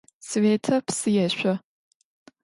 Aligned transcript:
Svêta 0.29 0.77
psı 0.87 1.09
yêşso. 1.15 1.53